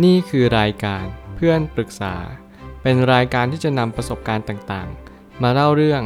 [0.00, 1.04] นี่คือรายการ
[1.36, 2.14] เพื่อนปรึกษา
[2.82, 6.02] เป็นรายการที่จะนำประสบการณ์ต่างๆ มาเล่าเรื่อง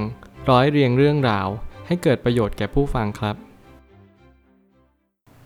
[0.50, 1.48] ร้อยเรียงเรื่องราว
[1.86, 3.36] ให้เกิดประโยชน์แก่ผู้ฟังครับ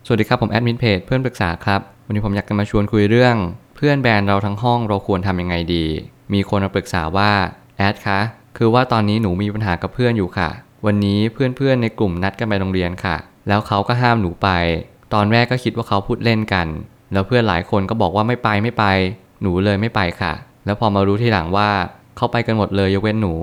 [0.05, 3.35] สวัสดีครับผมแอดมินเพจเพื่อนปรึกษาครับ วันนี้ผมอยากจะมาชวนคุยเรื่อง
[3.75, 5.85] เพื่อนแบรนด์เราทั้งห้องเราควรทำยังไงดี
[6.33, 7.31] มีคนมาปรึกษาว่า
[7.77, 8.19] แอดคะ
[8.57, 10.49] คือว่าตอนนี้หนูมีปัญหากับเพื่อนอยู่ค่ะ
[10.85, 13.17] วันนี้เพื่อนๆในกลุ่มนัดกันไปโรงเรียนค่ะ
[13.47, 14.49] แล้วเขาก็ห้ามหนูไป
[15.13, 16.67] ตอนแรกก็คิดว่าเขาพูดเล่นกัน
[17.13, 18.85] แล้วเพื่อนหลายคนก็บอกว่าไม่ไปไม่ไป
[19.41, 20.33] หนูเลยไม่ไปค่ะ
[20.65, 21.69] แล้วพอมารู้ทีหลังว่า
[22.17, 23.33] เขาไปกันหมดเลยยกเว้นหนู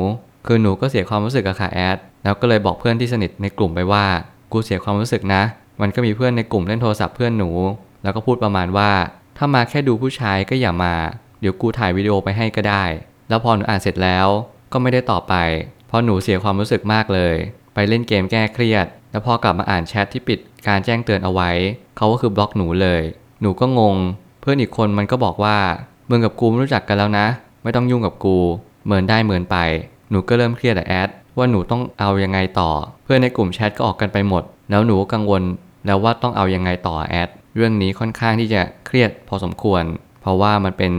[0.47, 4.05] คือหนูก็เสียความรู้สึกอะค่ะแอด แล้วก็เลยบอกเพื่อนที่สนิทในกลุ่มไปว่า
[4.52, 5.42] กูเสียความรู้สึกนะ
[5.80, 7.51] มันก็มีเพื่อนในกลุ่มเล่นโทรศัพท์เพื่อนหนู
[8.02, 8.91] แล้วก็พูดประมาณว่า
[9.37, 10.95] ถ้ามาแค่ดูผู้ชายก็อย่ามา
[11.41, 12.84] เดี๋ยวกูถ่ายวิดีโอไปให้ก็ได้
[13.28, 14.27] แล้วพอหนูอ่านเสร็จแล้ว
[14.73, 15.34] ก็ไม่ได้ต่อไป
[15.89, 17.34] เพราะหนูเสียความรู้สึกมากเลย
[17.75, 21.50] ไปเล่นเกมแก้เครียด แล้วพอกลับมาอ่านแชทที่ปิดการแจ้งเตือนเอาไว้
[21.97, 23.03] เขาก็คือบล็อกหนูเลย
[23.41, 23.97] หนูก็งง
[24.41, 25.56] เพื่อนอีกคนมันก็บอกว่า
[26.10, 27.27] มึงกับกูไม่รู้จักกันแล้วนะ
[27.62, 28.37] ไม่ต้องยุ่งกับกู
[28.84, 29.56] เหมือนได้เหมือนไป
[30.11, 31.08] หนูก็เริ่มเครียดอะแอด
[31.39, 32.70] ว่าหนูต้องเอายังไงต่อ
[33.05, 35.42] เพื่อนในกลุ่มแชทก็ออกกันไปหมด แล้วหนูก็กังวล
[35.86, 39.83] แล้วว่าต้องเอายังไงต่อแอดเรื่องนี้ค่อนข้างที่จะเครียดพอสมควร
[40.20, 40.92] เพราะว่ามันเป็น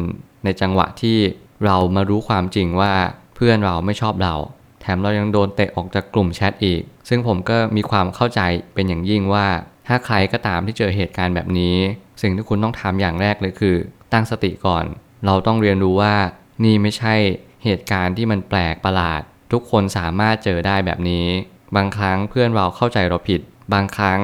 [0.43, 1.17] ในจังหวะที่
[1.65, 2.93] เรามารู้ความจริงว่า
[3.35, 4.35] เพื่อนเราไม่ชอบเรา
[4.81, 8.41] แถมเรายังโดนเตะออกจากกลุ่มแชทอีก ซึ่งผมก็มีความเข้าใจ
[8.73, 9.45] เป็นอย่างยิ่งว่า
[9.89, 11.77] ถ้าใครก็ตามที่เจอเหตุการณ์แบบนี้
[12.21, 13.75] สิ่งที่คุณต้องทำอย่างแรกเลยคือ
[14.13, 14.85] ตั้งสติก่อน
[15.25, 16.15] เราต้องเรียนรู้ว่า
[16.63, 17.15] นี่ไม่ใช่
[17.63, 21.25] เหตุการณ์ที่มันแปลกประหลาด ทุกคนสามารถเจอได้แบบนี้
[21.75, 23.41] บางครั้งเพื่อนเราเข้าใจเราผิด
[23.73, 24.19] บางครั้ง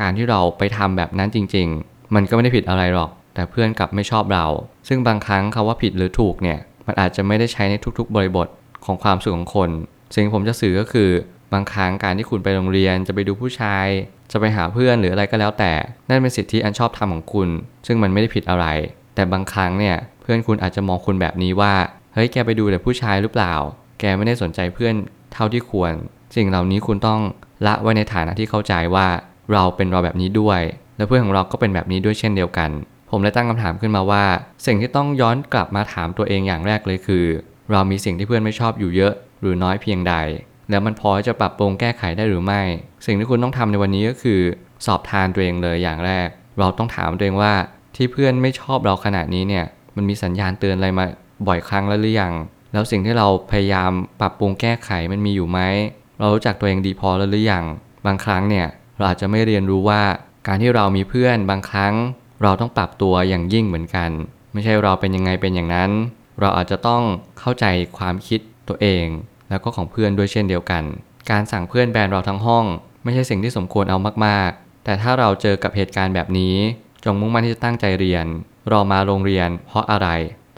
[0.00, 4.46] การที่เราไปทำแบบนั้นจริง ๆ มันก็ไม่ได้ผิดอะไรหรอก แต่เพื่อนกลับไม่ชอบเรา
[4.88, 8.48] ซึ่งบางครั้งคาว่าผิดหรือถูกเนี่ย มันอาจจะไม่ได้ใช้ในทุกๆ บริบท
[8.84, 9.70] ของความสุขของคน
[10.14, 11.10] สิ่งที่ผมจะสื่อก็คือ
[11.52, 13.86] บางครั้งการที่คุณไปโรงเรียนจะไปดูผู้ชาย
[14.32, 15.72] จะไปหาเพื่อนหรืออะไรก็แล้วแต่
[16.08, 17.48] นั่นเป็นสิทธิอันชอบธรรมของคุณ
[17.86, 18.66] ซึ่งมันไม่ได้ผิดอะไร
[19.14, 21.74] แต่บางครั้งเนี่ยเพื่อนคุณอาจจะมองคุณแบบนี้ว่า
[22.14, 23.54] เฮ้ยแกไปดูแต่ผู้ชายหรือเปล่า
[24.00, 24.94] แกไม่ได้สนใจเพื่อน
[25.32, 25.92] เท่าที่ควร
[26.36, 27.20] สิ่งเหล่านี้คุณต้อง
[27.66, 29.06] ละไว้ในฐานะที่เข้าใจว่า
[29.52, 30.60] เราเป็นเราแบบนี้ด้วย
[30.96, 32.70] และเพื่อนของเราก็เป็นแบบนี้ด้วยเช่นเดียวกัน
[33.10, 34.24] ผมเลยตั้งคำถามขึ้นมาว่า
[34.66, 37.24] สิ่งที่ต้องย้อนกลับมาถามตัวเองอย่างแรกเลยคือ
[37.70, 40.14] เรามีสิ่งที่เพื่อนไม่ชอบอยู่เยอะ หรือน้อยเพียงใด
[40.70, 42.62] แล้วมันพอจะปรับปรุงแก้ไขได้หรือไม่
[43.06, 44.40] สิ่งที่คุณต้องทำในวันนี้ก็คือ
[44.86, 47.54] สอบทานตัวเองเลยอย่างแรก เราต้องถามตัวเองว่า
[47.96, 49.64] ที่เพื่อนไม่ชอบเราขนาดนี้เนี่ย
[49.96, 51.06] มันมีสัญญาณเตือนอะไรมา
[51.46, 52.32] บ่อยครั้งแล้วหรือยัง
[52.72, 55.60] แล้วสิ่งที่เราพยายามปรับปรุงแก้ไขมันมีอยู่ไหม
[56.18, 57.64] เรารู้จักตัวเองดีพอแล้วหรือยัง
[58.06, 58.66] บางครั้งเนี่ย
[58.96, 60.02] เราอาจจะไม่เรียนรู้ว่า
[60.46, 61.94] การที่เรามีเพื่อนบางครั้ง
[62.42, 64.10] เราต้องปรับตัวอย่างยิ่งเหมือนกัน
[64.52, 65.90] ไม่ใช่เราเป็นยังไงเป็นอย่างนั้น
[66.40, 67.02] เราอาจจะต้อง
[67.38, 67.66] เข้าใจ
[67.98, 69.06] ความคิดตัวเอง
[69.50, 70.82] แล้วก็ของเพื่อนด้วยเช่นเดียวกัน
[71.30, 72.64] การสั่งเพื่อนแบนเราทั้งห้อง
[73.04, 76.56] ไม่ใช่สิ่งที่สมควรเอามากๆ แต่ถ้าเราเจอกับเหตุการณ์แบบนี้
[77.04, 78.26] จงมุ่งมั่นที่จะตั้งใจเรียน
[78.72, 80.08] รอมาโรงเรียน เพราะอะไร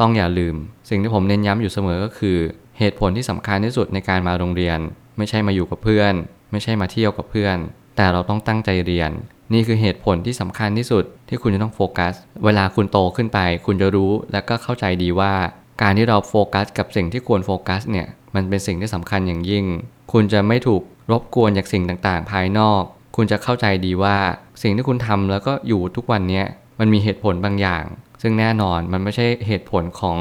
[0.00, 0.54] ต้องอย่าลืม
[0.88, 2.38] สิ่งที่ผมเน้นย้ำอยู่เสมอก็คือ
[2.78, 4.78] เหตุผลที่สำคัญที่สุดในการมาโรงเรียน
[5.18, 6.12] ไม่ใช่มาอยู่กับเพื่อน
[6.52, 7.56] ไม่ใช่มาเที่ยวกับเพื่อน
[7.96, 9.10] แต่เราต้องตั้งใจเรียน
[9.52, 12.14] นี่คือเหตุผลที่สำคัญที่สุดที่คุณจะต้องโฟกัส
[12.44, 15.34] เวลาคุณโตขึ้นไป คุณจะรู้และก็เข้าใจดีว่า
[15.82, 19.64] การที่เราโฟกัส กับสิ่งที่ควรโฟกัสเนี่ย มันเป็นสิ่งที่สำคัญอย่างยิ่ง
[20.12, 20.82] คุณจะไม่ถูก
[21.12, 22.82] รบกวนจากสิ่งต่างๆ ภายนอก
[23.16, 24.16] คุณจะเข้าใจดีว่า
[24.62, 26.42] สิ่งที่คุณทำแล้วก็อยู่ทุกวันนี้
[26.78, 27.84] มันมีเหตุผลบางอย่าง
[28.22, 30.18] ซึ่งแน่นอนมันไม่ใช่เหตุผลของ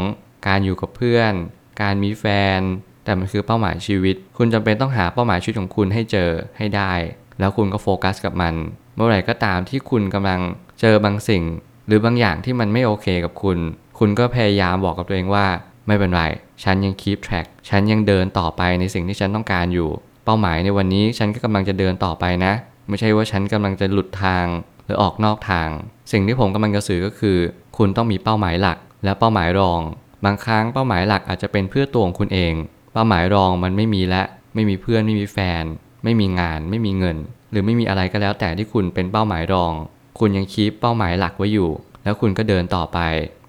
[0.48, 1.34] การอยู่กับเพื่อน
[1.82, 2.26] การมีแฟ
[2.58, 2.60] น
[3.04, 6.94] แต่มันคือเป้าหมายชีวิต คุณจำเป็นต้องหาเป้าหมายชีวิตของคุณให้เจอให้ได้
[7.40, 8.54] แล้วคุณก็โฟกัสกับมัน
[8.96, 10.42] เมื่อไหร่ก็ตามที่คุณกำลัง
[10.82, 11.44] เจอบางสิ่ง
[11.88, 13.58] หรือบางอย่างที่มันไม่โอเคกับคุณ
[14.00, 15.46] คุณก็พยายามบอกกับตัวเองว่า
[15.88, 16.24] ไม่เป็นไร
[16.64, 19.90] ฉันยัง keep track ฉันยังเดินต่อไปในสิ่งที่ฉันต้องการอยู่
[20.26, 22.54] เป้าหมายในวันนี้ฉันก็กำลังจะเดินต่อไปนะ
[22.90, 24.46] ไม่ใช่ว่าฉันกำลังจะหลุดทาง
[24.86, 25.70] หรือออกนอกทาง
[26.12, 27.38] สิ่งที่ผมกำลังจะสื่อก็คือ
[27.78, 29.82] คุณต้องมีเป้าหมายหลัก และเป้าหมายรอง
[30.26, 32.54] บางครั้งเป้าหมายหลักอาจจะเป็นเพื่อตัวของคุณเอง
[32.94, 34.24] เป้าหมายรองมันไม่มีและ
[34.54, 35.64] ไม่มีเพื่อนไม่มีแฟน
[36.04, 37.18] ไม่มีงาน ไม่มีเงิน
[37.52, 39.74] หรือไม่มีอะไรก็แล้วแต่ที่คุณเป็นเป้าหมายรอง
[40.20, 41.70] คุณยังคีปเป้าหมายหลักไว้อยู่
[42.04, 43.00] แล้วคุณก็เดินต่อไป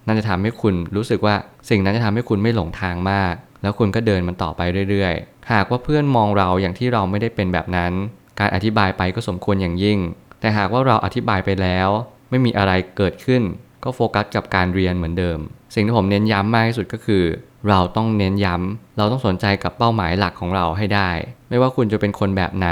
[0.07, 1.35] นั่นจะทำให้คุณรู้สึกว่า
[1.71, 4.61] สิ่งนั้นจะทำให้คุณไม่หลงทางมาก แล้วคุณก็เดินมันต่อไป
[4.91, 7.93] เรื่อยๆ หากว่าเพื่อนมองเราอย่างที่เราไม่ได้เป็นแบบนั้น
[8.41, 9.99] การอธิบายไปก็สมควรอย่างยิ่ง
[10.41, 11.89] แต่หากว่าเราอธิบายไปแล้ว
[12.31, 13.43] ไม่มีอะไรเกิดขึ้น
[13.85, 15.39] ก็โฟกัสกับการเรียนเหมือนเดิม
[15.75, 17.25] สิ่งที่ผมเน้นย้ำมากที่สุดก็คือ
[17.69, 21.11] เราต้องเน้นย้ำ เราต้องสนใจกับเป้าหมายหลักของเราให้ได้
[21.49, 22.69] ไม่ว่าคุณจะเป็นคนแบบไหน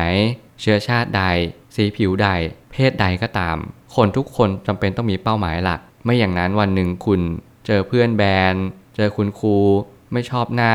[0.61, 1.23] เชื้อชาติใด
[1.75, 2.29] สีผิวใด
[2.73, 3.57] เพศใดก็ตาม
[3.97, 7.21] คนทุกคนจำเป็นต้องมีเป้าหมายหลัก ไม่อย่างนั้นวันหนึ่งคุณ
[7.67, 8.55] เจอเพื่อนแบน
[8.97, 9.57] เจอคุณครู
[10.13, 10.75] ไม่ชอบหน้า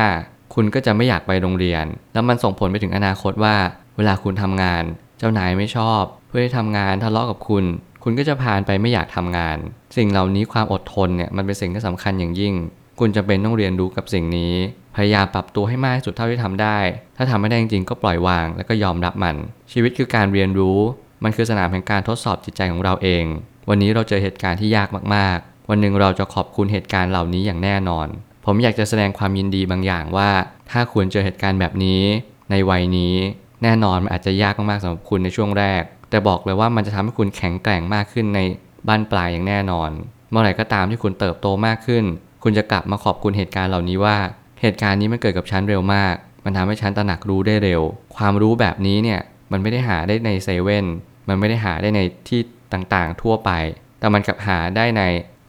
[0.54, 3.56] คุณก็จะไม่อยากไปโรงเรียน แล้วมันส่งผลไปถึงอนาคตว่า
[3.96, 4.82] เวลาคุณทำงาน
[5.18, 7.64] เจ้านายไม่ชอบ เพื่อนที่ทำงานทะเลาะกับคุณ
[8.02, 9.56] คุณก็จะผ่านไปไม่อยากทำงาน
[9.96, 12.54] สิ่งเหล่านี้ความอดทนเนี่ยมันเป็นสิ่งที่สำคัญอย่างยิ่ง
[13.00, 14.54] คุณจะเป็นต้องเรียนรู้กับสิ่งนี้
[14.96, 16.78] พยายามปรับตัวให้มากที่สุดเท่าที่ทำได้
[17.16, 19.36] ถ้าทำไม่ได้จริงๆก็ปล่อยวาง แล้วก็ยอมรับมัน
[19.72, 20.78] ชีวิตคือการเรียนรู้
[21.24, 23.24] มันคือสนามแห่งการทดสอบจิตใจของเราเอง
[23.68, 28.06] วันนี้เราเจอเหตุการณ์ที่ยากมากๆ วันหนึ่งเราจะขอบคุณเหตุการณ์เหล่านี้อย่างแน่นอน
[28.44, 30.30] ผมอยากจะแสดงความยินดีบางอย่างว่า
[30.70, 32.02] ถ้าคุณเจอเหตุการณ์แบบนี้
[32.50, 33.14] ในวัยนี้
[33.62, 38.40] แน่นอนมันอาจจะยากมากๆสำหรับคุณในช่วงแรก แต่บอกเลยว่ามันจะทำให้คุณแข็งแกร่งมากขึ้นใน
[38.88, 39.90] บ้านปลายอย่างแน่นอน
[40.30, 42.04] เมื่อไหร่ก็ตามที่คุณเติบโตมากขึ้น
[42.42, 44.16] คุณจะกลับมาขอบคุณเหตุการณ์เหล่านี้ว่า
[44.60, 46.14] เหตุการณ์นี้มันเกิดกับฉันเร็วมาก
[46.44, 47.82] มันทำให้ฉันตระหนักรู้ได้เร็ว
[48.16, 49.20] ความรู้แบบนี้เนี่ย
[49.52, 50.86] มันไม่ได้หาได้ในเซเว่น
[51.28, 52.40] มันไม่ได้หาได้ในที่
[52.72, 53.50] ต่างๆ ทั่วไป
[53.98, 55.02] แต่มันกลับหาได้ใน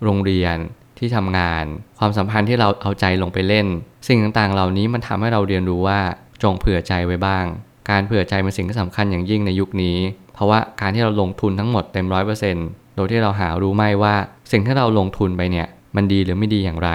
[0.03, 0.57] โรงเรียน
[0.99, 1.65] ที่ทำงาน
[1.99, 3.67] ความสัมพันธ์ที่เราเอาใจลงไปเล่น
[4.07, 5.99] สิ่งต่างๆ เหล่านี้มันทำให้เราเรียนรู้ว่า
[6.43, 7.45] จงเผื่อใจไว้บ้าง
[7.89, 9.97] การเผื่อใจเป็นสิ่งที่สำคัญอย่างยิ่งในยุคนี้
[10.33, 14.15] เพราะว่าการที่เราลงทุนทั้งหมดเต็มร้อยเปอร์เซ็นต์โดยที่เราหารู้ไม่ว่า
[14.51, 16.91] สิ่งที่เราลงทุนไปเนี่ยมันดีหรือไม่ดีอย่างไร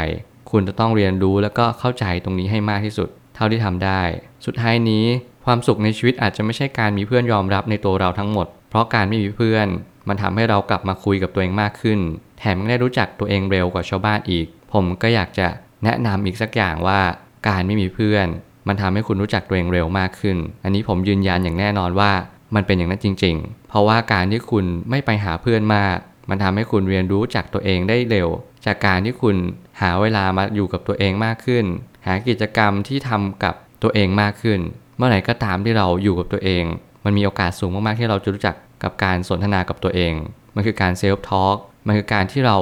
[0.51, 4.01] คุณจะต้องเรียนรู้แล้วก็เข้าใจตรงนี้ให้มากที่สุด เท่าที่ทำได้
[4.47, 5.05] สุดท้ายนี้
[5.45, 9.67] ความสุขในชีวิตอาจจะไม่ใช่การมีเพื่อนยอมรับในตัวเราทั้งหมด เพราะการไม่มีเพื่อน
[10.09, 11.99] มันทำให้เรากลับมาคุยกับตัวเองมากขึ้น
[12.39, 15.47] แถมยังได้รู้จักตัวเองเร็วกว่าชาวบ้านอีก ผมก็อยากจะ
[15.85, 17.01] แนะนำอีกสักอย่างว่า
[17.49, 18.27] การไม่มีเพื่อน
[18.69, 22.13] มันทำให้คุณรู้จักตัวเองเร็วมากขึ้น อันนี้ผมยืนยันอย่างแน่นอนว่า
[22.55, 25.97] มันเป็นอย่างนั้นจริง ๆ เพราะว่าการที่คุณไม่ไปหาเพื่อนมาก
[26.31, 28.29] มันทำให้คุณเรียนรู้จากตัวเองได้เร็ว
[28.67, 29.37] จากการที่คุณ
[29.81, 31.65] หาเวลามาอยู่กับตัวเองมากขึ้น
[32.07, 34.61] หากิจกรรมที่ทำกับตัวเองมากขึ้น
[34.97, 36.65] เมื่อไหร่ก็ตามที่เราอยู่กับตัวเอง
[37.05, 40.15] มันมีโอกาสสูงมากๆที่เราจะรู้จัก กับการสนทนากับตัวเอง
[40.55, 41.57] มันคือการเซลฟ์ทอล์ก
[41.87, 42.57] มันคือการที่เรา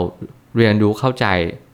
[0.56, 1.26] เรียนรู้เข้าใจ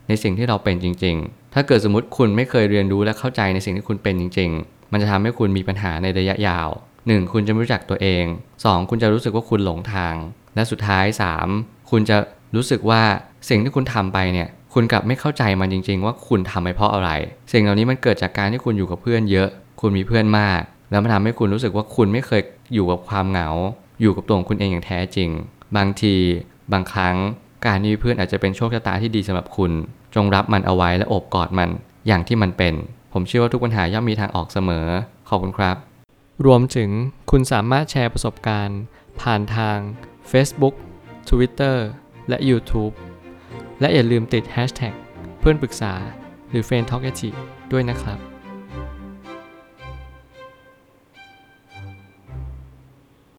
[0.09, 6.69] ในสิ่งที่เราเป็นจริง ๆ ถ้าเกิดสมมติคุณไม่เคยเรียนรู้และเข้าใจในสิ่งที่คุณเป็นจริง ๆ มันจะทำให้คุณมีปัญหาในระยะยาว
[7.01, 7.33] 1.
[7.33, 8.25] คุณจะไม่รู้จักตัวเอง
[8.57, 8.91] 2.
[8.91, 10.15] คุณจะรู้สึกว่าคุณหลงทาง
[10.55, 11.05] และสุดท้าย
[11.49, 11.91] 3.
[11.91, 12.17] คุณจะ
[12.57, 13.03] รู้สึกว่า
[13.49, 17.11] สิ่งที่คุณทำไปเนี่ยคุณกลับไม่เข้าใจมันจริง ๆ ว่าคุณทำไปเพราะอะไร
[17.53, 19.49] สิ่งเหล่านี้มันเกิดจากการที่คุณอยู่กับเพื่อนเยอะ
[19.81, 20.61] คุณมีเพื่อนมาก
[20.91, 22.43] แล้วมันทำให้คุณรู้สึกว่าคุณไม่เคย
[22.75, 23.49] อยู่กับความเหงา
[24.01, 25.31] อยู่กับตัวของคุณเองอย่างแท้จริง
[25.77, 26.15] บางที
[26.73, 27.17] บางครั้ง
[27.67, 29.73] การมีเพื่อนอาจจะเป็นโชคชะตาที่ดีสำหรับคุณ
[30.15, 31.71] จงรับมันเอาไว้และโอบกอดมัน
[32.07, 32.75] อย่างที่มันเป็น
[33.13, 34.87] ผมเชื่อว่าทุกปัญหาย่อมมีทางออกเสมอ
[35.29, 35.77] ขอบคุณครับ
[36.47, 36.91] รวมถึง
[37.31, 38.81] คุณสามารถแชร์ประสบการณ์
[39.21, 39.79] ผ่านทาง
[40.31, 40.75] Facebook
[41.29, 41.77] Twitter
[42.29, 42.95] และ YouTube
[43.81, 44.95] และอย่าลืมติด Hashtag
[45.41, 45.93] เพื่อนปรึกษา
[46.51, 47.03] หรือ f r ร e n d Talk
[47.73, 48.19] ด้วยนะครับ